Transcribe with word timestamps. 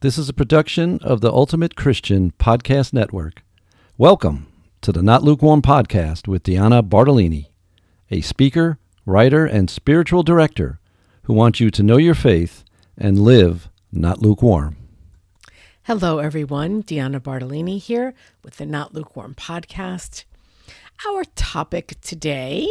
This 0.00 0.16
is 0.16 0.28
a 0.28 0.32
production 0.32 1.00
of 1.02 1.22
the 1.22 1.32
Ultimate 1.32 1.74
Christian 1.74 2.30
Podcast 2.38 2.92
Network. 2.92 3.42
Welcome 3.96 4.46
to 4.80 4.92
the 4.92 5.02
Not 5.02 5.24
Lukewarm 5.24 5.60
Podcast 5.60 6.28
with 6.28 6.44
Deanna 6.44 6.88
Bartolini, 6.88 7.48
a 8.08 8.20
speaker, 8.20 8.78
writer, 9.04 9.44
and 9.44 9.68
spiritual 9.68 10.22
director 10.22 10.78
who 11.24 11.34
wants 11.34 11.58
you 11.58 11.72
to 11.72 11.82
know 11.82 11.96
your 11.96 12.14
faith 12.14 12.62
and 12.96 13.18
live 13.18 13.70
not 13.90 14.22
lukewarm. 14.22 14.76
Hello, 15.82 16.18
everyone. 16.20 16.84
Deanna 16.84 17.18
Bartolini 17.18 17.78
here 17.78 18.14
with 18.44 18.58
the 18.58 18.66
Not 18.66 18.94
Lukewarm 18.94 19.34
Podcast. 19.34 20.26
Our 21.08 21.24
topic 21.34 22.00
today 22.02 22.68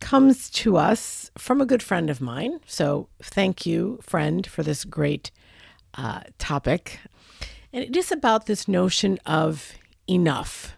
comes 0.00 0.50
to 0.50 0.76
us 0.76 1.30
from 1.38 1.62
a 1.62 1.66
good 1.66 1.82
friend 1.82 2.10
of 2.10 2.20
mine. 2.20 2.60
So, 2.66 3.08
thank 3.22 3.64
you, 3.64 3.98
friend, 4.02 4.46
for 4.46 4.62
this 4.62 4.84
great 4.84 5.30
uh, 5.96 6.20
topic. 6.38 7.00
And 7.72 7.84
it 7.84 7.96
is 7.96 8.12
about 8.12 8.46
this 8.46 8.68
notion 8.68 9.18
of 9.26 9.72
enough. 10.08 10.76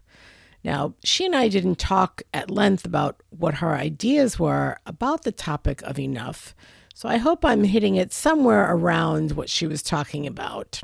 Now, 0.64 0.94
she 1.04 1.26
and 1.26 1.36
I 1.36 1.48
didn't 1.48 1.78
talk 1.78 2.22
at 2.34 2.50
length 2.50 2.84
about 2.84 3.22
what 3.30 3.54
her 3.54 3.74
ideas 3.74 4.38
were 4.38 4.78
about 4.86 5.22
the 5.22 5.32
topic 5.32 5.82
of 5.82 5.98
enough. 5.98 6.54
So 6.94 7.08
I 7.08 7.16
hope 7.16 7.44
I'm 7.44 7.64
hitting 7.64 7.94
it 7.94 8.12
somewhere 8.12 8.74
around 8.74 9.32
what 9.32 9.48
she 9.48 9.66
was 9.66 9.82
talking 9.82 10.26
about 10.26 10.80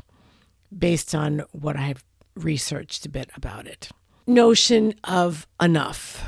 based 0.75 1.13
on 1.13 1.43
what 1.51 1.75
I've 1.75 2.03
researched 2.35 3.05
a 3.05 3.09
bit 3.09 3.29
about 3.35 3.67
it. 3.67 3.89
Notion 4.25 4.95
of 5.03 5.45
enough. 5.61 6.23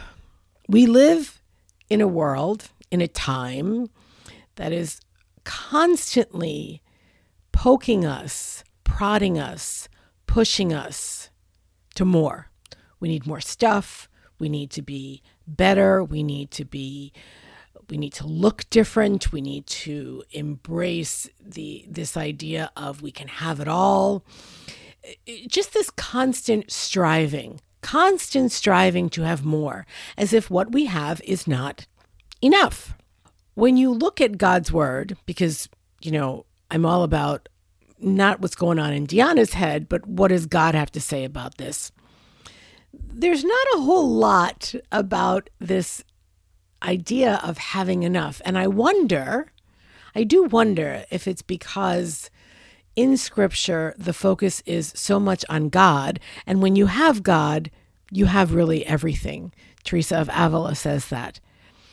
We 0.67 0.85
live 0.85 1.41
in 1.89 2.01
a 2.01 2.07
world, 2.07 2.69
in 2.91 3.01
a 3.01 3.07
time 3.07 3.89
that 4.55 4.73
is 4.73 4.99
constantly 5.45 6.81
poking 7.57 8.05
us, 8.05 8.63
prodding 8.83 9.39
us, 9.39 9.89
pushing 10.27 10.71
us 10.71 11.31
to 11.95 12.05
more. 12.05 12.51
We 12.99 13.09
need 13.09 13.25
more 13.25 13.41
stuff. 13.41 14.07
We 14.37 14.47
need 14.47 14.69
to 14.71 14.83
be 14.83 15.23
better. 15.47 16.03
We 16.03 16.21
need 16.21 16.51
to 16.51 16.65
be 16.65 17.13
we 17.89 17.97
need 17.97 18.13
to 18.13 18.27
look 18.27 18.69
different. 18.69 19.31
We 19.31 19.41
need 19.41 19.65
to 19.87 20.23
embrace 20.29 21.27
the 21.43 21.83
this 21.89 22.15
idea 22.15 22.69
of 22.77 23.01
we 23.01 23.11
can 23.11 23.27
have 23.27 23.59
it 23.59 23.67
all. 23.67 24.23
Just 25.47 25.73
this 25.73 25.89
constant 25.89 26.71
striving, 26.71 27.59
constant 27.81 28.51
striving 28.51 29.09
to 29.09 29.23
have 29.23 29.43
more, 29.43 29.87
as 30.15 30.31
if 30.31 30.51
what 30.51 30.73
we 30.73 30.85
have 30.85 31.21
is 31.23 31.47
not 31.47 31.87
enough. 32.39 32.93
When 33.55 33.77
you 33.77 33.91
look 33.91 34.21
at 34.21 34.37
God's 34.37 34.71
word, 34.71 35.17
because 35.25 35.67
you 36.01 36.11
know, 36.11 36.45
I'm 36.69 36.85
all 36.85 37.03
about 37.03 37.49
not 37.99 38.41
what's 38.41 38.55
going 38.55 38.79
on 38.79 38.93
in 38.93 39.07
Deanna's 39.07 39.53
head, 39.53 39.89
but 39.89 40.05
what 40.07 40.29
does 40.29 40.45
God 40.45 40.75
have 40.75 40.91
to 40.91 41.01
say 41.01 41.23
about 41.23 41.57
this? 41.57 41.91
There's 42.93 43.43
not 43.43 43.67
a 43.75 43.81
whole 43.81 44.09
lot 44.09 44.73
about 44.91 45.49
this 45.59 46.03
idea 46.83 47.39
of 47.43 47.57
having 47.57 48.03
enough. 48.03 48.41
And 48.45 48.57
I 48.57 48.67
wonder, 48.67 49.51
I 50.15 50.23
do 50.23 50.43
wonder 50.43 51.05
if 51.09 51.27
it's 51.27 51.41
because 51.41 52.29
in 52.95 53.17
scripture 53.17 53.93
the 53.97 54.13
focus 54.13 54.61
is 54.65 54.93
so 54.95 55.19
much 55.19 55.43
on 55.49 55.69
God. 55.69 56.19
And 56.45 56.61
when 56.61 56.75
you 56.75 56.87
have 56.87 57.23
God, 57.23 57.71
you 58.11 58.25
have 58.25 58.53
really 58.53 58.85
everything. 58.85 59.53
Teresa 59.83 60.17
of 60.17 60.29
Avila 60.33 60.75
says 60.75 61.09
that. 61.09 61.39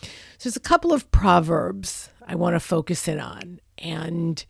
So 0.03 0.48
there's 0.48 0.56
a 0.56 0.61
couple 0.61 0.92
of 0.92 1.11
proverbs 1.11 2.11
I 2.27 2.34
want 2.34 2.55
to 2.55 2.61
focus 2.61 3.09
in 3.09 3.20
on. 3.20 3.61
And 3.78 4.44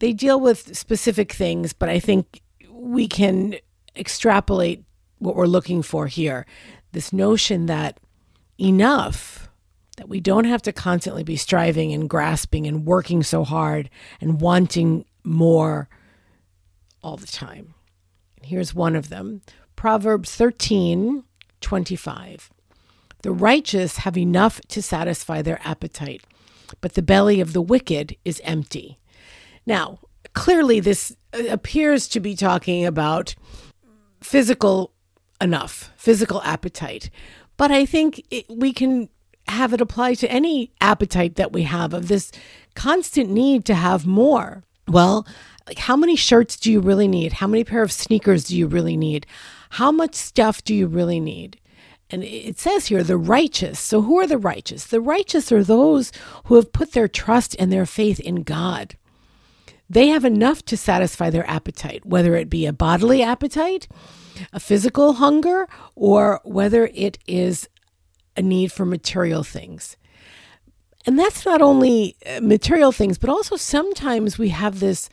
they 0.00 0.12
deal 0.12 0.40
with 0.40 0.76
specific 0.76 1.32
things, 1.32 1.72
but 1.72 1.88
I 1.88 1.98
think 1.98 2.42
we 2.70 3.06
can 3.08 3.56
extrapolate 3.96 4.84
what 5.18 5.36
we're 5.36 5.46
looking 5.46 5.82
for 5.82 6.06
here. 6.06 6.46
This 6.92 7.12
notion 7.12 7.66
that 7.66 7.98
enough, 8.58 9.48
that 9.96 10.08
we 10.08 10.20
don't 10.20 10.44
have 10.44 10.62
to 10.62 10.72
constantly 10.72 11.22
be 11.22 11.36
striving 11.36 11.92
and 11.92 12.08
grasping 12.08 12.66
and 12.66 12.84
working 12.84 13.22
so 13.22 13.44
hard 13.44 13.90
and 14.20 14.40
wanting 14.40 15.04
more 15.24 15.88
all 17.02 17.16
the 17.16 17.26
time. 17.26 17.74
Here's 18.42 18.74
one 18.74 18.96
of 18.96 19.08
them 19.08 19.42
Proverbs 19.76 20.34
13 20.34 21.24
25. 21.60 22.50
The 23.22 23.32
righteous 23.32 23.98
have 23.98 24.18
enough 24.18 24.60
to 24.68 24.82
satisfy 24.82 25.42
their 25.42 25.60
appetite, 25.64 26.24
but 26.80 26.94
the 26.94 27.02
belly 27.02 27.40
of 27.40 27.52
the 27.52 27.62
wicked 27.62 28.16
is 28.24 28.40
empty. 28.44 28.98
Now, 29.66 29.98
clearly, 30.34 30.80
this 30.80 31.16
uh, 31.32 31.44
appears 31.50 32.08
to 32.08 32.20
be 32.20 32.36
talking 32.36 32.84
about 32.84 33.34
physical 34.20 34.92
enough, 35.40 35.92
physical 35.96 36.42
appetite. 36.42 37.10
But 37.56 37.70
I 37.70 37.84
think 37.84 38.24
it, 38.30 38.46
we 38.48 38.72
can 38.72 39.08
have 39.48 39.72
it 39.72 39.80
apply 39.80 40.14
to 40.14 40.30
any 40.30 40.72
appetite 40.80 41.34
that 41.36 41.52
we 41.52 41.64
have 41.64 41.92
of 41.92 42.08
this 42.08 42.30
constant 42.74 43.30
need 43.30 43.64
to 43.66 43.74
have 43.74 44.06
more. 44.06 44.62
Well, 44.88 45.26
like 45.66 45.78
how 45.78 45.96
many 45.96 46.16
shirts 46.16 46.56
do 46.56 46.72
you 46.72 46.80
really 46.80 47.08
need? 47.08 47.34
How 47.34 47.46
many 47.46 47.64
pair 47.64 47.82
of 47.82 47.92
sneakers 47.92 48.44
do 48.44 48.56
you 48.56 48.66
really 48.66 48.96
need? 48.96 49.26
How 49.70 49.92
much 49.92 50.14
stuff 50.14 50.62
do 50.64 50.74
you 50.74 50.86
really 50.86 51.20
need? 51.20 51.58
And 52.10 52.22
it 52.22 52.58
says 52.58 52.86
here, 52.86 53.02
the 53.02 53.16
righteous. 53.16 53.80
So, 53.80 54.02
who 54.02 54.18
are 54.18 54.26
the 54.26 54.36
righteous? 54.36 54.86
The 54.86 55.00
righteous 55.00 55.50
are 55.50 55.64
those 55.64 56.12
who 56.44 56.56
have 56.56 56.72
put 56.72 56.92
their 56.92 57.08
trust 57.08 57.56
and 57.58 57.72
their 57.72 57.86
faith 57.86 58.20
in 58.20 58.42
God 58.42 58.96
they 59.92 60.08
have 60.08 60.24
enough 60.24 60.64
to 60.64 60.76
satisfy 60.76 61.28
their 61.28 61.48
appetite, 61.48 62.06
whether 62.06 62.34
it 62.34 62.48
be 62.48 62.64
a 62.64 62.72
bodily 62.72 63.22
appetite, 63.22 63.88
a 64.50 64.58
physical 64.58 65.14
hunger, 65.14 65.68
or 65.94 66.40
whether 66.44 66.90
it 66.94 67.18
is 67.26 67.68
a 68.34 68.40
need 68.40 68.72
for 68.72 68.86
material 68.86 69.44
things. 69.44 69.98
And 71.04 71.18
that's 71.18 71.44
not 71.44 71.60
only 71.60 72.16
uh, 72.24 72.40
material 72.40 72.90
things, 72.90 73.18
but 73.18 73.28
also 73.28 73.56
sometimes 73.56 74.38
we 74.38 74.48
have 74.48 74.80
this 74.80 75.10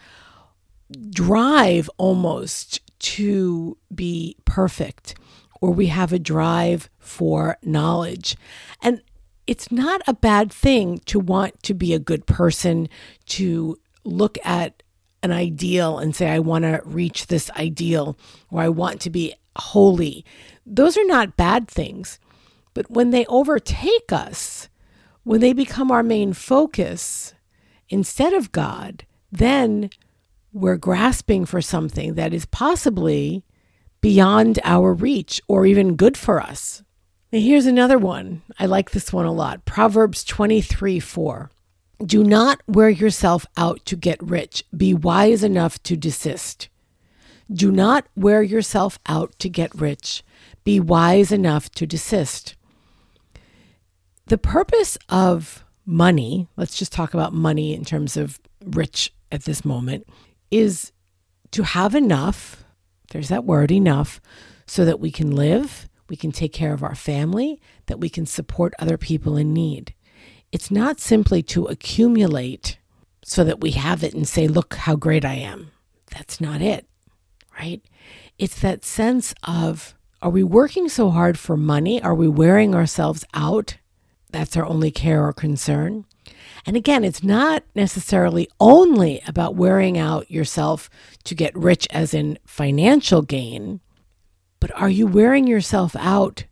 drive 1.10 1.90
almost 1.98 2.80
to 3.00 3.78
be 3.94 4.38
perfect, 4.46 5.16
or 5.60 5.72
we 5.72 5.88
have 5.88 6.14
a 6.14 6.20
drive 6.20 6.90
for 7.00 7.58
knowledge. 7.62 8.38
And 8.82 9.02
it's 9.46 9.74
not 9.74 10.02
a 10.08 10.14
bad 10.14 10.54
thing 10.54 11.00
to 11.08 11.20
want 11.20 11.62
to 11.64 11.74
be 11.74 11.94
a 11.94 12.00
good 12.00 12.26
person, 12.26 12.88
to 13.26 13.78
look 14.04 14.38
at 14.44 14.84
an 15.22 15.32
ideal 15.32 15.98
and 15.98 16.16
say, 16.16 16.30
I 16.30 16.40
want 16.40 16.64
to 16.64 16.82
reach 16.86 17.28
this 17.28 17.52
ideal 17.52 18.18
or 18.50 18.62
I 18.62 18.70
want 18.70 19.02
to 19.02 19.10
be 19.10 19.34
holy. 19.58 20.26
Those 20.66 20.98
are 20.98 21.06
not 21.06 21.38
bad 21.38 21.68
things. 21.68 22.20
But 22.74 22.90
when 22.90 23.10
they 23.10 23.26
overtake 23.26 24.12
us, 24.12 24.70
when 25.24 25.42
they 25.42 25.54
become 25.54 25.92
our 25.92 26.04
main 26.04 26.34
focus 26.34 27.34
instead 27.90 28.34
of 28.34 28.52
God, 28.52 29.06
then 29.32 29.90
we're 30.54 30.78
grasping 30.78 31.46
for 31.46 31.62
something 31.62 32.16
that 32.16 32.34
is 32.34 32.46
possibly 32.46 33.44
beyond 34.02 34.60
our 34.64 34.94
reach 34.94 35.42
or 35.48 35.66
even 35.66 35.96
good 35.96 36.18
for 36.18 36.42
us. 36.42 36.84
Now, 37.32 37.40
here's 37.40 37.66
another 37.66 37.98
one. 37.98 38.42
I 38.58 38.66
like 38.66 38.92
this 38.92 39.14
one 39.14 39.26
a 39.26 39.32
lot 39.32 39.66
Proverbs 39.66 40.24
23 40.24 41.00
4. 41.00 41.52
Do 42.06 42.24
not 42.24 42.62
wear 42.66 42.90
yourself 42.90 43.46
out 43.58 43.86
to 43.86 43.98
get 43.98 44.22
rich. 44.24 44.64
Be 44.76 44.94
wise 44.94 45.44
enough 45.44 45.84
to 45.84 45.98
desist. 45.98 46.70
Do 47.52 47.72
not 47.72 48.06
wear 48.16 48.42
yourself 48.42 49.00
out 49.08 49.38
to 49.40 49.50
get 49.50 49.74
rich. 49.76 50.24
Be 50.64 50.80
wise 50.80 51.32
enough 51.32 51.70
to 51.72 51.86
desist. 51.86 52.56
The 54.28 54.38
purpose 54.38 54.98
of 55.10 55.66
money, 55.86 56.48
let's 56.56 56.78
just 56.78 56.94
talk 56.94 57.14
about 57.14 57.34
money 57.34 57.74
in 57.74 57.84
terms 57.84 58.16
of 58.16 58.40
rich 58.64 59.12
at 59.32 59.44
this 59.44 59.66
moment, 59.66 60.08
is 60.52 60.92
to 61.52 61.64
have 61.64 61.96
enough, 61.96 62.64
there's 63.12 63.30
that 63.30 63.44
word, 63.44 63.72
enough, 63.72 64.22
so 64.68 64.86
that 64.86 65.00
we 65.00 65.12
can 65.12 65.36
live, 65.36 65.90
we 66.08 66.16
can 66.16 66.32
take 66.32 66.54
care 66.54 66.74
of 66.74 66.84
our 66.84 66.96
family, 66.96 67.60
that 67.88 68.00
we 68.00 68.10
can 68.10 68.26
support 68.26 68.74
other 68.80 68.98
people 68.98 69.36
in 69.36 69.52
need. 69.52 69.96
It's 70.52 70.72
not 70.72 71.00
simply 71.00 71.44
to 71.44 71.66
accumulate 71.66 72.78
so 73.24 73.44
that 73.44 73.62
we 73.62 73.72
have 73.72 74.04
it 74.04 74.14
and 74.14 74.28
say, 74.28 74.48
look 74.48 74.76
how 74.76 74.96
great 74.96 75.24
I 75.24 75.36
am. 75.36 75.72
That's 76.12 76.42
not 76.42 76.62
it, 76.62 76.88
right? 77.60 77.82
It's 78.38 78.60
that 78.62 78.84
sense 78.84 79.36
of, 79.44 79.94
are 80.22 80.32
we 80.32 80.44
working 80.44 80.90
so 80.90 81.12
hard 81.12 81.38
for 81.38 81.56
money? 81.56 82.02
Are 82.02 82.16
we 82.16 82.28
wearing 82.28 82.74
ourselves 82.74 83.24
out? 83.34 83.78
That's 84.32 84.58
our 84.58 84.66
only 84.66 84.92
care 84.92 85.26
or 85.26 85.34
concern. 85.34 86.06
And 86.66 86.76
again, 86.76 87.04
it's 87.04 87.24
not 87.24 87.64
necessarily 87.76 88.50
only 88.60 89.22
about 89.28 89.56
wearing 89.56 89.98
out 89.98 90.30
yourself 90.30 90.90
to 91.24 91.36
get 91.36 91.56
rich, 91.56 91.88
as 91.92 92.14
in 92.14 92.38
financial 92.46 93.22
gain, 93.22 93.80
but 94.60 94.76
are 94.76 94.90
you 94.90 95.08
wearing 95.08 95.48
yourself 95.48 95.96
out 95.96 96.46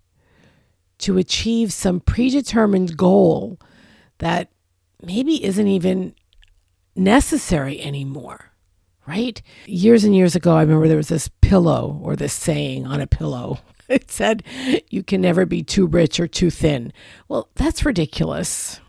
to 1.00 1.18
achieve 1.18 1.74
some 1.74 2.00
predetermined 2.00 2.98
goal 2.98 3.60
that 4.20 4.50
maybe 5.02 5.44
isn't 5.44 5.68
even 5.68 6.16
necessary 6.96 7.82
anymore, 7.82 8.52
right? 9.06 9.42
Years 9.66 10.04
and 10.04 10.16
years 10.16 10.36
ago, 10.36 10.56
I 10.56 10.62
remember 10.62 10.88
there 10.88 10.98
was 10.98 11.10
this 11.10 11.30
pillow 11.42 12.00
or 12.04 12.16
this 12.16 12.34
saying 12.34 12.86
on 12.86 13.02
a 13.02 13.08
pillow. 13.08 13.60
It 13.90 14.12
said, 14.12 14.44
You 14.90 15.02
can 15.02 15.22
never 15.22 15.46
be 15.46 15.64
too 15.64 15.88
rich 15.88 16.20
or 16.20 16.28
too 16.28 16.50
thin. 16.50 16.92
Well, 17.30 17.48
that's 17.56 17.86
ridiculous. 17.86 18.82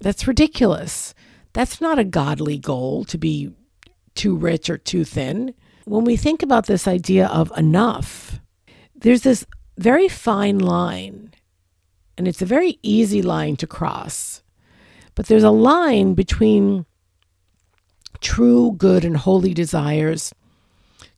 That's 0.00 0.28
ridiculous. 0.28 1.12
That's 1.54 1.80
not 1.80 1.98
a 1.98 2.04
godly 2.04 2.56
goal 2.56 3.04
to 3.06 3.18
be 3.18 3.52
too 4.14 4.36
rich 4.36 4.70
or 4.70 4.78
too 4.78 5.04
thin. 5.04 5.54
When 5.86 6.04
we 6.04 6.16
think 6.16 6.44
about 6.44 6.66
this 6.66 6.86
idea 6.86 7.26
of 7.26 7.52
enough, 7.56 8.38
there's 8.94 9.22
this 9.22 9.44
very 9.76 10.08
fine 10.08 10.58
line, 10.58 11.32
and 12.16 12.28
it's 12.28 12.42
a 12.42 12.46
very 12.46 12.78
easy 12.82 13.22
line 13.22 13.56
to 13.56 13.66
cross. 13.66 14.37
But 15.18 15.26
there's 15.26 15.42
a 15.42 15.50
line 15.50 16.14
between 16.14 16.86
true 18.20 18.76
good 18.78 19.04
and 19.04 19.16
holy 19.16 19.52
desires 19.52 20.32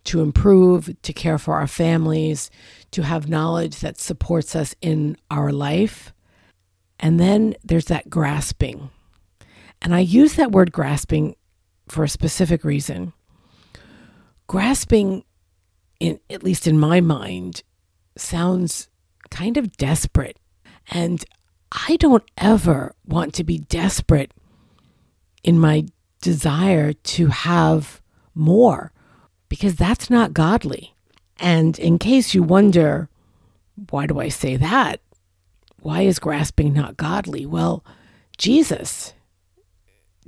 to 0.05 0.23
improve, 0.23 0.89
to 1.03 1.13
care 1.13 1.37
for 1.37 1.57
our 1.57 1.67
families, 1.67 2.51
to 2.93 3.03
have 3.03 3.29
knowledge 3.29 3.81
that 3.81 4.01
supports 4.01 4.57
us 4.57 4.75
in 4.81 5.19
our 5.31 5.53
life. 5.53 6.15
And 6.99 7.21
then 7.21 7.55
there's 7.63 7.85
that 7.89 8.09
grasping. 8.09 8.89
And 9.83 9.95
I 9.95 10.01
use 10.01 10.33
that 10.37 10.51
word 10.51 10.73
grasping 10.73 11.37
for 11.87 12.03
a 12.03 12.09
specific 12.09 12.65
reason. 12.65 13.13
Grasping, 14.47 15.25
in, 16.01 16.21
at 16.31 16.43
least 16.43 16.67
in 16.67 16.79
my 16.79 17.03
mind, 17.03 17.65
sounds 18.17 18.89
kind 19.31 19.59
of 19.59 19.77
desperate. 19.77 20.39
And 20.91 21.23
I 21.73 21.97
don't 21.97 22.29
ever 22.37 22.95
want 23.07 23.35
to 23.35 23.45
be 23.45 23.59
desperate 23.59 24.33
in 25.43 25.59
my 25.59 25.87
desire 26.21 26.93
to 26.93 27.27
have 27.29 28.01
more 28.35 28.93
because 29.49 29.75
that's 29.75 30.11
not 30.11 30.35
godly. 30.35 30.95
And 31.39 31.79
in 31.79 31.99
case 31.99 32.35
you 32.35 32.43
wonder, 32.43 33.09
why 33.91 34.07
do 34.07 34.21
I 34.21 34.29
say 34.29 34.57
that? 34.57 35.01
Why 35.81 36.03
is 36.03 36.19
grasping 36.19 36.75
not 36.75 36.97
godly? 36.97 37.47
Well, 37.47 37.85
Jesus 38.37 39.15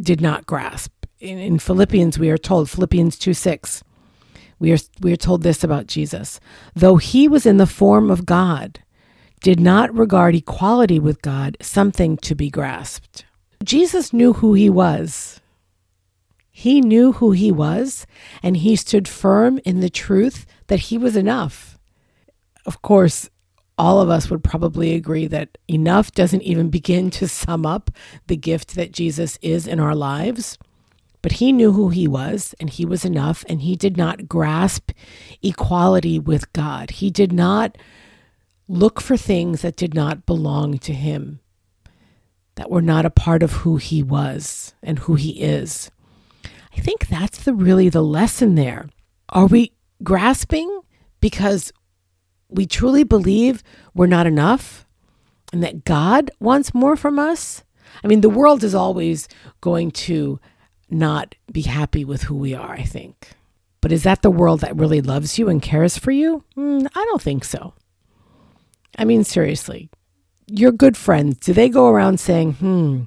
did 0.01 0.21
not 0.21 0.47
grasp. 0.47 0.93
In, 1.21 1.39
in 1.39 1.59
Philippians, 1.59 2.19
we 2.19 2.31
are 2.31 2.39
told, 2.39 2.71
Philippians 2.71 3.19
2 3.19 3.35
6, 3.35 3.85
we 4.59 4.73
are, 4.73 4.79
we 5.01 5.13
are 5.13 5.17
told 5.17 5.43
this 5.43 5.63
about 5.63 5.87
Jesus. 5.87 6.41
Though 6.75 6.97
he 6.97 7.29
was 7.29 7.47
in 7.47 7.59
the 7.59 7.67
form 7.67 8.11
of 8.11 8.25
God, 8.25 8.81
did 9.43 9.59
not 9.59 9.93
regard 9.93 10.35
equality 10.37 10.99
with 11.01 11.21
God 11.21 11.57
something 11.61 12.17
to 12.19 12.35
be 12.35 12.49
grasped. 12.49 13.25
Jesus 13.65 14.13
knew 14.13 14.35
who 14.35 14.55
he 14.55 14.71
was. 14.71 15.41
He 16.51 16.81
knew 16.81 17.13
who 17.13 17.33
he 17.33 17.51
was, 17.51 18.07
and 18.43 18.57
he 18.57 18.77
stood 18.77 19.09
firm 19.09 19.59
in 19.65 19.81
the 19.81 19.91
truth 19.91 20.47
that 20.69 20.81
he 20.81 20.99
was 20.99 21.17
enough. 21.17 21.79
Of 22.65 22.83
course, 22.83 23.31
all 23.77 24.01
of 24.01 24.11
us 24.11 24.31
would 24.31 24.45
probably 24.45 24.95
agree 24.95 25.27
that 25.27 25.59
enough 25.67 26.13
doesn't 26.13 26.43
even 26.43 26.71
begin 26.71 27.11
to 27.11 27.27
sum 27.27 27.67
up 27.67 27.91
the 28.29 28.37
gift 28.37 28.77
that 28.77 28.93
Jesus 28.93 29.39
is 29.43 29.67
in 29.67 29.81
our 29.81 29.95
lives. 29.95 30.57
But 31.21 31.33
he 31.33 31.53
knew 31.53 31.73
who 31.73 31.89
he 31.89 32.07
was, 32.07 32.55
and 32.61 32.69
he 32.71 32.85
was 32.85 33.05
enough, 33.05 33.45
and 33.49 33.63
he 33.63 33.75
did 33.75 33.97
not 33.97 34.29
grasp 34.29 34.91
equality 35.43 36.19
with 36.19 36.53
God. 36.53 36.91
He 36.91 37.11
did 37.11 37.33
not 37.33 37.77
look 38.73 39.03
for 39.03 39.19
things 39.19 39.61
that 39.61 39.77
did 39.77 39.95
not 39.95 40.25
belong 40.25 40.79
to 40.79 40.95
him, 40.95 41.41
that 42.55 42.71
were 42.71 42.83
not 42.83 43.05
a 43.05 43.11
part 43.11 43.43
of 43.43 43.53
who 43.53 43.77
he 43.77 44.03
was 44.03 44.75
and 44.83 45.01
who 45.01 45.15
he 45.15 45.43
is. 45.43 45.91
I 46.77 46.81
think 46.81 47.09
that's 47.09 47.45
the 47.45 47.53
really 47.53 47.91
the 47.91 48.03
lesson 48.03 48.55
there. 48.55 48.89
Are 49.29 49.47
we 49.47 49.73
grasping 50.03 50.81
because 51.21 51.71
we 52.49 52.67
truly 52.67 53.05
believe 53.05 53.63
we're 53.95 54.07
not 54.07 54.27
enough 54.27 54.87
and 55.53 55.63
that 55.63 55.85
God 55.85 56.31
wants 56.41 56.75
more 56.75 56.97
from 56.97 57.19
us? 57.19 57.63
I 58.03 58.07
mean, 58.07 58.23
the 58.23 58.31
world 58.31 58.65
is 58.65 58.75
always 58.75 59.29
going 59.61 59.91
to 59.91 60.41
not 60.89 61.35
be 61.51 61.63
happy 61.63 62.07
with 62.07 62.23
who 62.23 62.37
we 62.37 62.55
are, 62.55 62.73
I 62.73 62.85
think. 62.85 63.33
But 63.83 63.93
is 63.93 64.05
that 64.05 64.23
the 64.23 64.31
world 64.31 64.61
that 64.61 64.77
really 64.77 65.03
loves 65.03 65.39
you 65.39 65.51
and 65.51 65.61
cares 65.61 65.99
for 65.99 66.11
you? 66.11 66.43
Mm, 66.57 66.87
I 66.95 67.05
don't 67.05 67.21
think 67.21 67.45
so. 67.45 67.75
I 68.99 69.05
mean, 69.05 69.25
seriously, 69.25 69.91
your 70.47 70.73
good 70.73 70.97
friends, 70.97 71.39
do 71.39 71.53
they 71.53 71.69
go 71.69 71.89
around 71.89 72.21
saying, 72.21 72.55
hmm, 72.55 73.03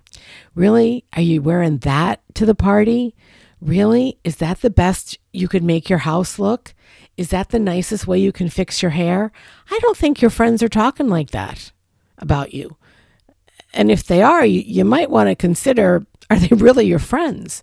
really? 0.55 1.05
Are 1.13 1.21
you 1.21 1.41
wearing 1.41 1.77
that 1.79 2.21
to 2.35 2.45
the 2.45 2.55
party? 2.55 3.15
Really? 3.61 4.17
Is 4.23 4.37
that 4.37 4.61
the 4.61 4.69
best 4.69 5.17
you 5.31 5.47
could 5.47 5.63
make 5.63 5.89
your 5.89 5.99
house 5.99 6.39
look? 6.39 6.73
Is 7.17 7.29
that 7.29 7.49
the 7.49 7.59
nicest 7.59 8.07
way 8.07 8.19
you 8.19 8.31
can 8.31 8.49
fix 8.49 8.81
your 8.81 8.91
hair? 8.91 9.31
I 9.69 9.79
don't 9.81 9.97
think 9.97 10.21
your 10.21 10.31
friends 10.31 10.61
are 10.61 10.69
talking 10.69 11.07
like 11.07 11.31
that 11.31 11.71
about 12.17 12.53
you. 12.53 12.77
And 13.73 13.91
if 13.91 14.03
they 14.03 14.21
are, 14.21 14.45
you, 14.45 14.61
you 14.61 14.85
might 14.85 15.09
want 15.09 15.29
to 15.29 15.35
consider 15.35 16.05
are 16.29 16.39
they 16.39 16.55
really 16.55 16.85
your 16.85 16.99
friends? 16.99 17.61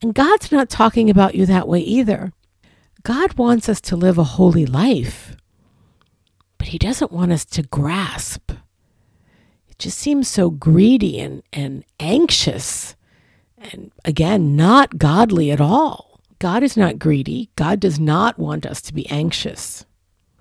And 0.00 0.14
God's 0.14 0.52
not 0.52 0.68
talking 0.68 1.10
about 1.10 1.34
you 1.34 1.46
that 1.46 1.68
way 1.68 1.80
either. 1.80 2.32
God 3.02 3.36
wants 3.36 3.68
us 3.68 3.80
to 3.82 3.96
live 3.96 4.18
a 4.18 4.24
holy 4.24 4.66
life, 4.66 5.36
He 6.74 6.78
doesn't 6.78 7.12
want 7.12 7.30
us 7.30 7.44
to 7.44 7.62
grasp. 7.62 8.50
It 9.68 9.78
just 9.78 9.96
seems 9.96 10.26
so 10.26 10.50
greedy 10.50 11.20
and, 11.20 11.44
and 11.52 11.84
anxious 12.00 12.96
and 13.58 13.92
again, 14.04 14.56
not 14.56 14.98
godly 14.98 15.52
at 15.52 15.60
all. 15.60 16.18
God 16.40 16.64
is 16.64 16.76
not 16.76 16.98
greedy. 16.98 17.48
God 17.54 17.78
does 17.78 18.00
not 18.00 18.40
want 18.40 18.66
us 18.66 18.82
to 18.82 18.92
be 18.92 19.08
anxious. 19.08 19.86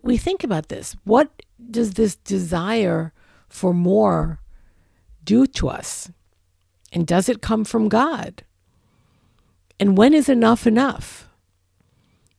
We 0.01 0.17
think 0.17 0.43
about 0.43 0.69
this. 0.69 0.95
What 1.03 1.29
does 1.69 1.93
this 1.93 2.15
desire 2.15 3.13
for 3.47 3.71
more 3.71 4.39
do 5.23 5.45
to 5.45 5.69
us? 5.69 6.09
And 6.91 7.05
does 7.05 7.29
it 7.29 7.43
come 7.43 7.63
from 7.63 7.89
God? 7.89 8.43
And 9.79 9.95
when 9.95 10.15
is 10.15 10.29
enough 10.29 10.65
enough? 10.65 11.29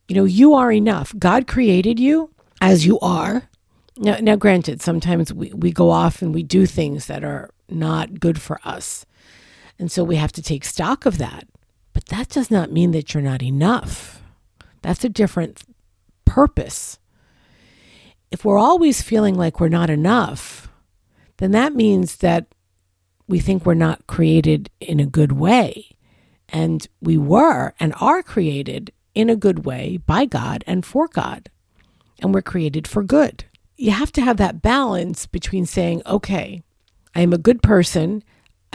You 0.09 0.17
know, 0.17 0.25
you 0.25 0.53
are 0.53 0.73
enough. 0.73 1.13
God 1.17 1.47
created 1.47 1.97
you 1.97 2.31
as 2.59 2.85
you 2.85 2.99
are. 2.99 3.47
Now, 3.97 4.17
now 4.21 4.35
granted, 4.35 4.81
sometimes 4.81 5.33
we, 5.33 5.53
we 5.53 5.71
go 5.71 5.89
off 5.89 6.21
and 6.21 6.33
we 6.33 6.43
do 6.43 6.65
things 6.65 7.07
that 7.07 7.23
are 7.23 7.49
not 7.69 8.19
good 8.19 8.41
for 8.41 8.59
us. 8.63 9.05
And 9.79 9.91
so 9.91 10.03
we 10.03 10.17
have 10.17 10.31
to 10.33 10.41
take 10.41 10.65
stock 10.65 11.05
of 11.05 11.17
that. 11.17 11.47
But 11.93 12.05
that 12.07 12.29
does 12.29 12.51
not 12.51 12.71
mean 12.71 12.91
that 12.91 13.13
you're 13.13 13.23
not 13.23 13.41
enough. 13.41 14.21
That's 14.81 15.03
a 15.05 15.09
different 15.09 15.63
purpose. 16.25 16.99
If 18.31 18.43
we're 18.43 18.59
always 18.59 19.01
feeling 19.01 19.35
like 19.35 19.59
we're 19.59 19.69
not 19.69 19.89
enough, 19.89 20.69
then 21.37 21.51
that 21.51 21.73
means 21.73 22.17
that 22.17 22.47
we 23.27 23.39
think 23.39 23.65
we're 23.65 23.73
not 23.73 24.07
created 24.07 24.69
in 24.79 24.99
a 24.99 25.05
good 25.05 25.31
way. 25.31 25.89
And 26.49 26.87
we 27.01 27.17
were 27.17 27.73
and 27.79 27.93
are 27.99 28.21
created 28.21 28.91
in 29.13 29.29
a 29.29 29.35
good 29.35 29.65
way 29.65 29.97
by 29.97 30.25
God 30.25 30.63
and 30.67 30.85
for 30.85 31.07
God. 31.07 31.49
And 32.21 32.33
we're 32.33 32.41
created 32.41 32.87
for 32.87 33.03
good. 33.03 33.45
You 33.77 33.91
have 33.91 34.11
to 34.13 34.21
have 34.21 34.37
that 34.37 34.61
balance 34.61 35.25
between 35.25 35.65
saying, 35.65 36.01
okay, 36.05 36.63
I 37.13 37.21
am 37.21 37.33
a 37.33 37.37
good 37.37 37.61
person 37.61 38.23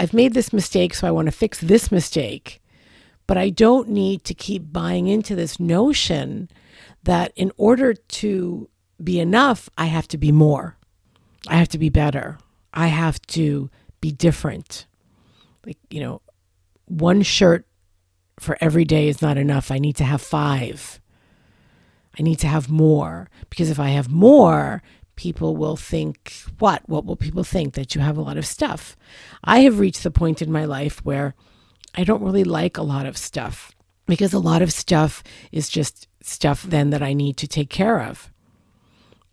I've 0.00 0.14
made 0.14 0.32
this 0.32 0.50
mistake, 0.50 0.94
so 0.94 1.06
I 1.06 1.10
want 1.10 1.26
to 1.26 1.32
fix 1.32 1.60
this 1.60 1.92
mistake. 1.92 2.62
But 3.26 3.36
I 3.36 3.50
don't 3.50 3.90
need 3.90 4.24
to 4.24 4.32
keep 4.32 4.72
buying 4.72 5.08
into 5.08 5.34
this 5.34 5.60
notion 5.60 6.48
that 7.02 7.32
in 7.36 7.52
order 7.58 7.92
to 7.92 8.70
be 9.02 9.20
enough, 9.20 9.68
I 9.76 9.86
have 9.86 10.08
to 10.08 10.16
be 10.16 10.32
more. 10.32 10.78
I 11.48 11.56
have 11.56 11.68
to 11.68 11.78
be 11.78 11.90
better. 11.90 12.38
I 12.72 12.86
have 12.86 13.20
to 13.28 13.68
be 14.00 14.10
different. 14.10 14.86
Like, 15.66 15.76
you 15.90 16.00
know, 16.00 16.22
one 16.86 17.20
shirt 17.20 17.66
for 18.38 18.56
every 18.58 18.86
day 18.86 19.08
is 19.08 19.20
not 19.20 19.36
enough. 19.36 19.70
I 19.70 19.78
need 19.78 19.96
to 19.96 20.04
have 20.04 20.22
five. 20.22 20.99
I 22.18 22.22
need 22.22 22.38
to 22.40 22.46
have 22.46 22.68
more 22.68 23.28
because 23.48 23.70
if 23.70 23.78
I 23.78 23.88
have 23.90 24.08
more, 24.10 24.82
people 25.16 25.56
will 25.56 25.76
think 25.76 26.32
what? 26.58 26.82
What 26.88 27.04
will 27.04 27.16
people 27.16 27.44
think? 27.44 27.74
That 27.74 27.94
you 27.94 28.00
have 28.00 28.16
a 28.16 28.22
lot 28.22 28.36
of 28.36 28.46
stuff. 28.46 28.96
I 29.44 29.60
have 29.60 29.78
reached 29.78 30.02
the 30.02 30.10
point 30.10 30.42
in 30.42 30.50
my 30.50 30.64
life 30.64 31.04
where 31.04 31.34
I 31.94 32.04
don't 32.04 32.22
really 32.22 32.44
like 32.44 32.76
a 32.76 32.82
lot 32.82 33.06
of 33.06 33.16
stuff 33.16 33.72
because 34.06 34.32
a 34.32 34.38
lot 34.38 34.62
of 34.62 34.72
stuff 34.72 35.22
is 35.52 35.68
just 35.68 36.08
stuff 36.22 36.62
then 36.62 36.90
that 36.90 37.02
I 37.02 37.12
need 37.12 37.36
to 37.38 37.48
take 37.48 37.70
care 37.70 38.00
of. 38.02 38.32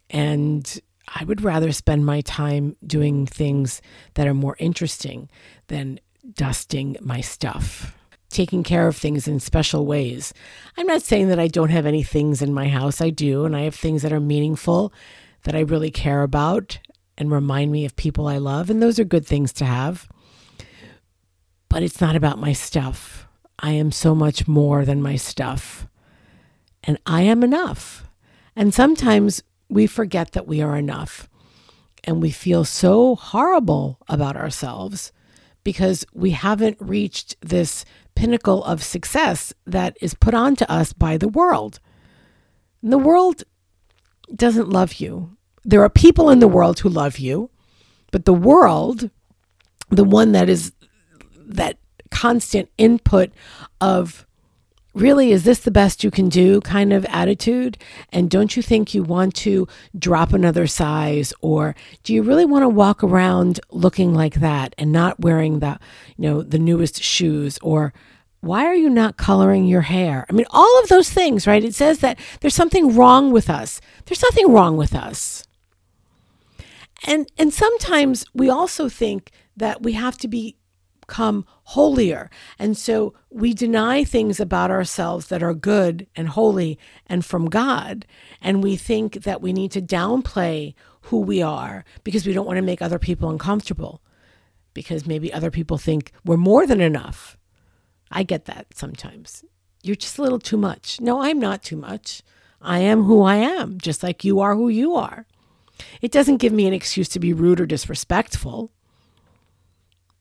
And 0.10 0.80
I 1.08 1.24
would 1.24 1.42
rather 1.42 1.72
spend 1.72 2.06
my 2.06 2.22
time 2.22 2.76
doing 2.86 3.26
things 3.26 3.82
that 4.14 4.28
are 4.28 4.34
more 4.34 4.56
interesting 4.60 5.30
than 5.68 6.00
dusting 6.36 6.98
my 7.02 7.22
stuff 7.22 7.97
taking 8.38 8.62
care 8.62 8.88
of 8.88 8.96
things 8.96 9.28
in 9.28 9.40
special 9.40 9.86
ways. 9.88 10.32
I'm 10.78 10.86
not 10.86 11.02
saying 11.02 11.30
that 11.30 11.40
I 11.40 11.48
don't 11.48 11.72
have 11.72 11.88
any 11.88 12.04
things 12.04 12.42
in 12.42 12.54
my 12.54 12.68
house. 12.68 13.02
I 13.02 13.10
do, 13.10 13.46
and 13.46 13.56
I 13.56 13.62
have 13.62 13.74
things 13.74 14.04
that 14.04 14.14
are 14.14 14.20
meaningful 14.20 14.94
that 15.44 15.56
I 15.56 15.62
really 15.62 15.90
care 15.90 16.22
about 16.22 16.80
and 17.18 17.32
remind 17.32 17.72
me 17.72 17.84
of 17.84 17.96
people 17.96 18.28
I 18.28 18.38
love. 18.38 18.70
And 18.70 18.80
those 18.80 19.00
are 19.00 19.04
good 19.04 19.26
things 19.26 19.52
to 19.54 19.66
have. 19.66 20.08
But 21.68 21.82
it's 21.82 22.00
not 22.00 22.16
about 22.16 22.38
my 22.38 22.54
stuff. 22.54 23.28
I 23.58 23.72
am 23.72 23.92
so 23.92 24.14
much 24.14 24.48
more 24.48 24.86
than 24.86 25.02
my 25.02 25.16
stuff. 25.16 25.88
and 26.84 26.98
I 27.06 27.24
am 27.24 27.44
enough. 27.44 28.08
And 28.56 28.74
sometimes 28.74 29.44
we 29.70 29.88
forget 29.88 30.32
that 30.32 30.48
we 30.48 30.62
are 30.62 30.78
enough 30.78 31.30
and 32.04 32.22
we 32.22 32.32
feel 32.32 32.64
so 32.64 33.16
horrible 33.16 33.98
about 34.08 34.38
ourselves 34.38 35.12
because 35.68 36.06
we 36.14 36.32
haven't 36.32 36.78
reached 36.80 37.36
this 37.42 37.84
pinnacle 38.16 38.64
of 38.64 38.82
success 38.82 39.54
that 39.66 39.98
is 40.00 40.14
put 40.14 40.34
onto 40.34 40.64
us 40.70 40.94
by 40.94 41.18
the 41.18 41.28
world. 41.28 41.82
And 42.82 42.94
the 42.94 42.98
world 42.98 43.44
doesn't 44.34 44.70
love 44.70 44.94
you. 44.94 45.36
There 45.66 45.84
are 45.84 45.90
people 45.90 46.30
in 46.30 46.40
the 46.40 46.48
world 46.48 46.80
who 46.80 46.88
love 46.88 47.20
you, 47.20 47.50
but 48.14 48.24
the 48.24 48.34
world, 48.34 49.10
the 49.90 50.06
one 50.06 50.32
that 50.32 50.48
is 50.48 50.72
that 51.36 51.80
constant 52.12 52.70
input 52.78 53.32
of 53.82 54.26
really, 54.98 55.32
is 55.32 55.44
this 55.44 55.60
the 55.60 55.72
best 55.72 56.04
you 56.04 56.12
can 56.12 56.30
do 56.30 56.62
kind 56.62 56.92
of 56.92 57.06
attitude? 57.06 57.78
And 58.12 58.30
don't 58.30 58.56
you 58.56 58.64
think 58.64 58.94
you 58.94 59.04
want 59.04 59.36
to 59.36 59.68
drop 59.98 60.34
another 60.34 60.68
size? 60.68 61.34
Or 61.42 61.76
do 62.04 62.14
you 62.14 62.22
really 62.24 62.46
want 62.46 62.64
to 62.64 62.70
walk 62.70 63.04
around 63.04 63.60
looking 63.72 64.14
like 64.14 64.36
that 64.36 64.76
and 64.78 64.92
not 64.92 65.20
wearing 65.20 65.60
the, 65.60 65.80
you 66.18 66.24
know, 66.24 66.42
the 66.42 66.60
newest 66.60 67.02
shoes? 67.02 67.58
Or 67.62 67.94
why 68.42 68.66
are 68.66 68.76
you 68.76 68.90
not 68.90 69.18
coloring 69.18 69.66
your 69.66 69.82
hair? 69.82 70.26
I 70.30 70.34
mean, 70.34 70.46
all 70.50 70.82
of 70.82 70.90
those 70.90 71.10
things, 71.10 71.48
right? 71.48 71.64
It 71.64 71.76
says 71.76 72.00
that 72.00 72.20
there's 72.42 72.56
something 72.56 72.96
wrong 72.96 73.32
with 73.32 73.50
us. 73.50 73.82
There's 74.06 74.24
nothing 74.24 74.52
wrong 74.52 74.78
with 74.78 74.94
us. 74.94 75.44
And 77.06 77.32
and 77.38 77.54
sometimes 77.54 78.26
we 78.34 78.50
also 78.50 78.90
think 78.90 79.32
that 79.56 79.82
we 79.82 79.94
have 79.94 80.18
to 80.18 80.28
be 80.28 80.57
become 81.08 81.46
holier. 81.64 82.30
And 82.60 82.78
so 82.78 83.14
we 83.30 83.54
deny 83.54 84.04
things 84.04 84.40
about 84.40 84.72
ourselves 84.72 85.28
that 85.28 85.42
are 85.42 85.54
good 85.54 86.08
and 86.16 86.30
holy 86.30 86.78
and 87.08 87.24
from 87.24 87.50
God. 87.50 88.06
And 88.42 88.62
we 88.62 88.76
think 88.76 89.24
that 89.24 89.42
we 89.42 89.54
need 89.54 89.72
to 89.72 89.82
downplay 89.82 90.74
who 91.04 91.20
we 91.20 91.42
are 91.42 91.86
because 92.04 92.28
we 92.28 92.34
don't 92.34 92.46
want 92.46 92.58
to 92.58 92.62
make 92.62 92.82
other 92.82 93.00
people 93.00 93.30
uncomfortable, 93.30 94.02
because 94.74 95.08
maybe 95.08 95.32
other 95.32 95.52
people 95.52 95.78
think 95.78 96.12
we're 96.26 96.38
more 96.38 96.68
than 96.68 96.82
enough. 96.82 97.38
I 98.12 98.24
get 98.24 98.46
that 98.46 98.68
sometimes. 98.74 99.44
You're 99.84 99.96
just 99.96 100.18
a 100.18 100.22
little 100.22 100.40
too 100.40 100.58
much. 100.58 101.00
No, 101.00 101.22
I'm 101.22 101.40
not 101.40 101.64
too 101.64 101.78
much. 101.78 102.22
I 102.62 102.80
am 102.80 103.04
who 103.04 103.22
I 103.22 103.36
am, 103.36 103.78
just 103.78 104.04
like 104.04 104.26
you 104.26 104.40
are 104.42 104.56
who 104.56 104.68
you 104.68 104.96
are. 104.96 105.26
It 106.02 106.12
doesn't 106.12 106.38
give 106.38 106.52
me 106.52 106.68
an 106.68 106.74
excuse 106.74 107.08
to 107.10 107.20
be 107.20 107.34
rude 107.34 107.62
or 107.62 107.66
disrespectful. 107.66 108.72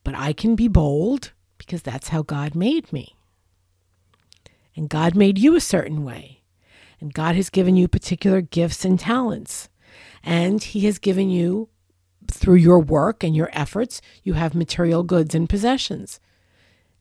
But 0.06 0.14
I 0.14 0.32
can 0.32 0.54
be 0.54 0.68
bold 0.68 1.32
because 1.58 1.82
that's 1.82 2.10
how 2.10 2.22
God 2.22 2.54
made 2.54 2.92
me. 2.92 3.16
And 4.76 4.88
God 4.88 5.16
made 5.16 5.36
you 5.36 5.56
a 5.56 5.60
certain 5.60 6.04
way. 6.04 6.42
And 7.00 7.12
God 7.12 7.34
has 7.34 7.50
given 7.50 7.74
you 7.74 7.88
particular 7.88 8.40
gifts 8.40 8.84
and 8.84 9.00
talents. 9.00 9.68
And 10.22 10.62
He 10.62 10.82
has 10.82 11.00
given 11.00 11.28
you, 11.28 11.70
through 12.30 12.54
your 12.54 12.78
work 12.78 13.24
and 13.24 13.34
your 13.34 13.50
efforts, 13.52 14.00
you 14.22 14.34
have 14.34 14.54
material 14.54 15.02
goods 15.02 15.34
and 15.34 15.48
possessions. 15.48 16.20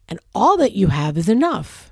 And 0.09 0.19
all 0.33 0.57
that 0.57 0.73
you 0.73 0.87
have 0.87 1.15
is 1.15 1.29
enough. 1.29 1.91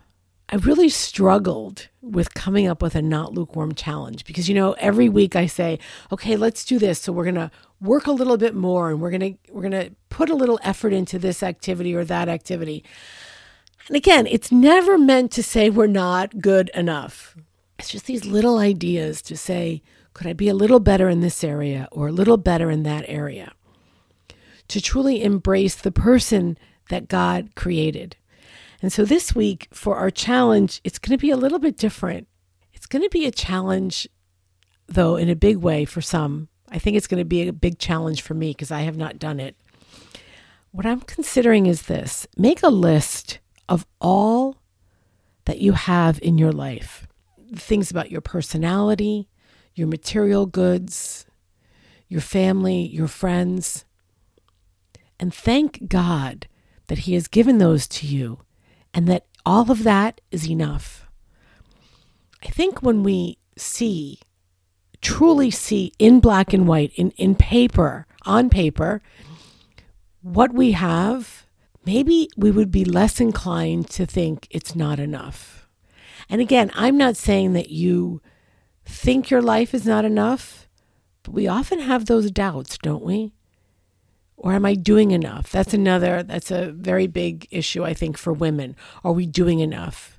I 0.49 0.55
really 0.55 0.89
struggled 0.89 1.89
with 2.01 2.33
coming 2.33 2.67
up 2.67 2.81
with 2.81 2.95
a 2.95 3.03
not 3.03 3.33
lukewarm 3.33 3.75
challenge 3.75 4.25
because, 4.25 4.49
you 4.49 4.55
know, 4.55 4.73
every 4.73 5.09
week 5.09 5.35
I 5.35 5.45
say, 5.45 5.77
okay, 6.11 6.35
let's 6.35 6.65
do 6.65 6.79
this. 6.79 6.99
So 6.99 7.13
we're 7.13 7.23
going 7.23 7.35
to 7.35 7.51
work 7.83 8.07
a 8.07 8.11
little 8.11 8.37
bit 8.37 8.55
more 8.55 8.89
and 8.89 9.01
we're 9.01 9.11
going 9.11 9.37
to, 9.37 9.53
we're 9.53 9.67
going 9.69 9.71
to 9.71 9.91
put 10.09 10.29
a 10.29 10.35
little 10.35 10.59
effort 10.63 10.93
into 10.93 11.19
this 11.19 11.43
activity 11.43 11.93
or 11.93 12.03
that 12.05 12.29
activity. 12.29 12.83
And 13.87 13.97
again, 13.97 14.25
it's 14.27 14.51
never 14.51 14.97
meant 14.97 15.31
to 15.33 15.43
say 15.43 15.69
we're 15.69 15.87
not 15.87 16.39
good 16.39 16.71
enough. 16.73 17.35
It's 17.77 17.89
just 17.89 18.05
these 18.05 18.25
little 18.25 18.57
ideas 18.57 19.21
to 19.23 19.35
say, 19.35 19.81
could 20.13 20.27
I 20.27 20.33
be 20.33 20.47
a 20.47 20.53
little 20.53 20.79
better 20.79 21.09
in 21.09 21.19
this 21.19 21.43
area 21.43 21.87
or 21.91 22.07
a 22.07 22.11
little 22.13 22.37
better 22.37 22.71
in 22.71 22.83
that 22.83 23.05
area? 23.07 23.51
To 24.69 24.81
truly 24.81 25.23
embrace 25.23 25.75
the 25.75 25.91
person 25.91 26.57
that 26.89 27.07
God 27.07 27.55
created 27.55 28.15
and 28.83 28.91
so 28.91 29.05
this 29.05 29.33
week 29.33 29.69
for 29.71 29.95
our 29.95 30.11
challenge, 30.11 30.81
it's 30.83 30.99
going 30.99 31.17
to 31.17 31.21
be 31.21 31.31
a 31.31 31.37
little 31.37 31.57
bit 31.57 31.77
different. 31.77 32.27
It's 32.73 32.85
going 32.85 33.01
to 33.01 33.09
be 33.09 33.25
a 33.25 33.31
challenge, 33.31 34.09
though, 34.87 35.15
in 35.15 35.29
a 35.29 35.37
big 35.37 35.55
way 35.55 35.85
for 35.85 36.01
some. 36.01 36.49
I 36.73 36.79
think 36.79 36.97
it's 36.97 37.07
going 37.07 37.21
to 37.21 37.25
be 37.25 37.47
a 37.47 37.53
big 37.53 37.77
challenge 37.77 38.23
for 38.23 38.33
me 38.33 38.49
because 38.49 38.71
I 38.71 38.81
have 38.81 38.97
not 38.97 39.19
done 39.19 39.39
it. 39.39 39.55
What 40.71 40.87
I'm 40.87 41.01
considering 41.01 41.67
is 41.67 41.83
this 41.83 42.27
make 42.35 42.63
a 42.63 42.69
list 42.69 43.39
of 43.69 43.85
all 44.01 44.57
that 45.45 45.59
you 45.59 45.73
have 45.73 46.19
in 46.21 46.37
your 46.37 46.51
life 46.51 47.07
things 47.55 47.91
about 47.91 48.09
your 48.09 48.21
personality, 48.21 49.29
your 49.75 49.87
material 49.87 50.47
goods, 50.47 51.27
your 52.07 52.21
family, 52.21 52.87
your 52.87 53.07
friends. 53.07 53.85
And 55.19 55.31
thank 55.31 55.87
God 55.87 56.47
that 56.87 56.99
He 56.99 57.13
has 57.13 57.27
given 57.27 57.59
those 57.59 57.87
to 57.89 58.07
you 58.07 58.39
and 58.93 59.07
that 59.07 59.27
all 59.45 59.69
of 59.71 59.83
that 59.83 60.21
is 60.31 60.49
enough. 60.49 61.07
I 62.43 62.47
think 62.47 62.81
when 62.81 63.03
we 63.03 63.37
see, 63.55 64.19
truly 65.03 65.51
see 65.51 65.91
in 65.99 66.19
black 66.19 66.53
and 66.53 66.67
white, 66.67 66.91
in, 66.95 67.11
in 67.11 67.35
paper, 67.35 68.07
on 68.23 68.49
paper, 68.49 69.03
what 70.21 70.53
we 70.53 70.71
have, 70.71 71.45
maybe 71.85 72.29
we 72.37 72.49
would 72.49 72.71
be 72.71 72.85
less 72.85 73.19
inclined 73.19 73.89
to 73.89 74.05
think 74.05 74.47
it's 74.49 74.75
not 74.75 74.99
enough. 74.99 75.67
And 76.29 76.41
again, 76.41 76.71
I'm 76.73 76.97
not 76.97 77.17
saying 77.17 77.53
that 77.53 77.69
you 77.69 78.21
think 78.85 79.29
your 79.29 79.41
life 79.41 79.73
is 79.73 79.85
not 79.85 80.05
enough, 80.05 80.67
but 81.21 81.33
we 81.33 81.47
often 81.47 81.79
have 81.79 82.05
those 82.05 82.31
doubts, 82.31 82.77
don't 82.77 83.03
we? 83.03 83.33
Or 84.37 84.53
am 84.53 84.65
I 84.65 84.73
doing 84.73 85.11
enough? 85.11 85.51
That's 85.51 85.73
another, 85.73 86.23
that's 86.23 86.49
a 86.51 86.71
very 86.71 87.07
big 87.07 87.47
issue, 87.51 87.83
I 87.83 87.93
think, 87.93 88.17
for 88.17 88.33
women. 88.33 88.75
Are 89.03 89.11
we 89.11 89.25
doing 89.25 89.59
enough? 89.59 90.12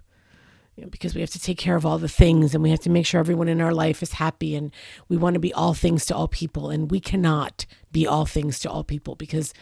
You 0.76 0.84
know, 0.84 0.90
because 0.90 1.14
we 1.14 1.20
have 1.20 1.30
to 1.30 1.40
take 1.40 1.58
care 1.58 1.76
of 1.76 1.86
all 1.86 1.98
the 1.98 2.08
things 2.08 2.54
and 2.54 2.62
we 2.62 2.70
have 2.70 2.80
to 2.80 2.90
make 2.90 3.06
sure 3.06 3.20
everyone 3.20 3.48
in 3.48 3.60
our 3.60 3.72
life 3.72 4.02
is 4.02 4.12
happy 4.12 4.56
and 4.56 4.72
we 5.08 5.16
want 5.16 5.34
to 5.34 5.40
be 5.40 5.52
all 5.54 5.72
things 5.72 6.04
to 6.06 6.16
all 6.16 6.26
people. 6.26 6.70
And 6.70 6.90
we 6.90 6.98
cannot 6.98 7.64
be 7.92 8.06
all 8.06 8.26
things 8.26 8.58
to 8.60 8.70
all 8.70 8.82
people 8.82 9.14
because 9.14 9.54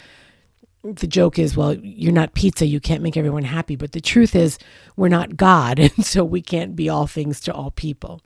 the 0.83 1.07
joke 1.07 1.37
is, 1.37 1.55
well, 1.55 1.75
you're 1.75 2.11
not 2.11 2.33
pizza, 2.33 2.65
you 2.65 2.79
can't 2.79 3.03
make 3.03 3.15
everyone 3.15 3.43
happy. 3.43 3.75
But 3.75 3.91
the 3.91 4.01
truth 4.01 4.35
is, 4.35 4.57
we're 4.97 5.07
not 5.07 5.37
God, 5.37 5.79
and 5.79 6.05
so 6.05 6.23
we 6.23 6.41
can't 6.41 6.75
be 6.75 6.89
all 6.89 7.07
things 7.07 7.39
to 7.41 7.53
all 7.53 7.71
people. 7.71 8.21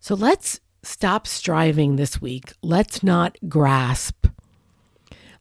So 0.00 0.14
let's 0.14 0.60
stop 0.82 1.26
striving 1.28 1.94
this 1.96 2.20
week. 2.20 2.52
Let's 2.60 3.02
not 3.04 3.38
grasp 3.48 4.26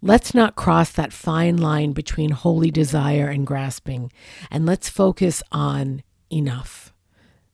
Let's 0.04 0.34
not 0.34 0.56
cross 0.56 0.92
that 0.94 1.14
fine 1.14 1.58
line 1.58 1.92
between 1.92 2.32
holy 2.32 2.72
desire 2.72 3.28
and 3.28 3.46
grasping, 3.46 4.12
and 4.50 4.66
let's 4.66 4.90
focus 4.90 5.44
on 5.52 6.02
enough 6.32 6.91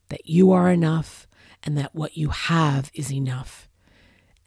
that 0.10 0.28
you 0.28 0.52
are 0.52 0.70
enough 0.70 1.28
and 1.64 1.78
that 1.78 1.96
what 1.96 2.18
you 2.18 2.30
have 2.30 2.92
is 2.94 3.12
enough. 3.12 3.68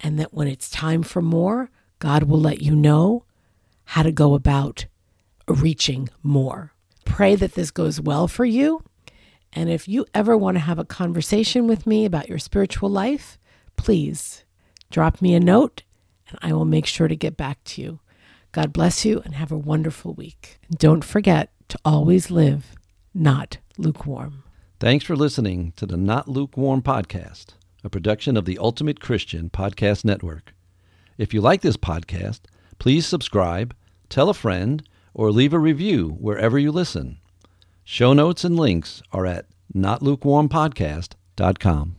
And 0.00 0.18
that 0.18 0.32
when 0.32 0.48
it's 0.48 0.70
time 0.70 1.02
for 1.02 1.20
more, 1.20 1.70
God 1.98 2.24
will 2.24 2.40
let 2.40 2.62
you 2.62 2.74
know 2.74 3.24
how 3.84 4.02
to 4.02 4.12
go 4.12 4.34
about 4.34 4.86
reaching 5.46 6.08
more. 6.22 6.72
Pray 7.04 7.34
that 7.34 7.54
this 7.54 7.70
goes 7.70 8.00
well 8.00 8.28
for 8.28 8.44
you. 8.44 8.82
And 9.52 9.68
if 9.68 9.88
you 9.88 10.06
ever 10.14 10.36
want 10.36 10.54
to 10.56 10.60
have 10.60 10.78
a 10.78 10.84
conversation 10.84 11.66
with 11.66 11.86
me 11.86 12.04
about 12.04 12.28
your 12.28 12.38
spiritual 12.38 12.88
life, 12.88 13.38
please 13.76 14.44
drop 14.90 15.20
me 15.20 15.34
a 15.34 15.40
note 15.40 15.82
and 16.28 16.38
I 16.40 16.52
will 16.52 16.64
make 16.64 16.86
sure 16.86 17.08
to 17.08 17.16
get 17.16 17.36
back 17.36 17.62
to 17.64 17.82
you. 17.82 18.00
God 18.52 18.72
bless 18.72 19.04
you 19.04 19.20
and 19.24 19.34
have 19.34 19.52
a 19.52 19.58
wonderful 19.58 20.14
week. 20.14 20.58
And 20.68 20.78
don't 20.78 21.04
forget 21.04 21.50
to 21.68 21.78
always 21.84 22.30
live 22.30 22.74
not 23.12 23.58
lukewarm. 23.76 24.44
Thanks 24.80 25.04
for 25.04 25.14
listening 25.14 25.72
to 25.76 25.84
the 25.84 25.98
Not 25.98 26.26
Lukewarm 26.26 26.80
podcast, 26.80 27.48
a 27.84 27.90
production 27.90 28.38
of 28.38 28.46
the 28.46 28.56
Ultimate 28.56 28.98
Christian 28.98 29.50
Podcast 29.50 30.06
Network. 30.06 30.54
If 31.18 31.34
you 31.34 31.42
like 31.42 31.60
this 31.60 31.76
podcast, 31.76 32.40
please 32.78 33.04
subscribe, 33.04 33.76
tell 34.08 34.30
a 34.30 34.34
friend, 34.34 34.82
or 35.12 35.32
leave 35.32 35.52
a 35.52 35.58
review 35.58 36.16
wherever 36.18 36.58
you 36.58 36.72
listen. 36.72 37.18
Show 37.84 38.14
notes 38.14 38.42
and 38.42 38.58
links 38.58 39.02
are 39.12 39.26
at 39.26 39.44
notlukewarmpodcast.com. 39.76 41.96